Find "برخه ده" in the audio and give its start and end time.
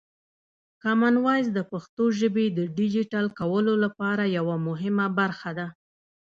5.19-5.67